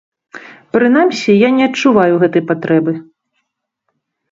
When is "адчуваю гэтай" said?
1.69-2.43